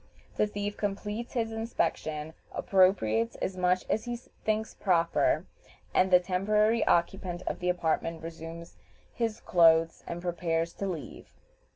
The 0.35 0.47
thief 0.47 0.77
completes 0.77 1.33
his 1.33 1.51
inspection, 1.51 2.33
appropriates 2.51 3.35
as 3.35 3.55
much 3.55 3.85
as 3.87 4.05
he 4.05 4.15
thinks 4.17 4.73
proper, 4.73 5.45
and 5.93 6.09
the 6.09 6.19
temporary 6.19 6.83
occupant 6.87 7.43
of 7.45 7.59
the 7.59 7.69
apartment 7.69 8.23
resumes 8.23 8.77
his 9.13 9.39
clothes 9.39 10.03
and 10.07 10.19
prepares 10.19 10.73
to 10.73 10.87
leave. 10.87 11.29